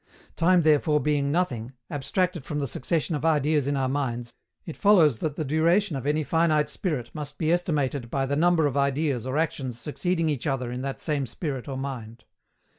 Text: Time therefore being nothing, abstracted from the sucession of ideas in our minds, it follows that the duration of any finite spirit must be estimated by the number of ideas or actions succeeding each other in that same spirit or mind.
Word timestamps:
Time 0.35 0.63
therefore 0.63 0.99
being 0.99 1.31
nothing, 1.31 1.73
abstracted 1.91 2.43
from 2.43 2.59
the 2.59 2.65
sucession 2.67 3.13
of 3.15 3.23
ideas 3.23 3.67
in 3.67 3.77
our 3.77 3.87
minds, 3.87 4.33
it 4.65 4.75
follows 4.75 5.19
that 5.19 5.35
the 5.35 5.45
duration 5.45 5.95
of 5.95 6.07
any 6.07 6.23
finite 6.23 6.69
spirit 6.69 7.11
must 7.13 7.37
be 7.37 7.51
estimated 7.51 8.09
by 8.09 8.25
the 8.25 8.35
number 8.35 8.65
of 8.65 8.75
ideas 8.75 9.27
or 9.27 9.37
actions 9.37 9.79
succeeding 9.79 10.27
each 10.27 10.47
other 10.47 10.71
in 10.71 10.81
that 10.81 10.99
same 10.99 11.27
spirit 11.27 11.67
or 11.67 11.77
mind. 11.77 12.23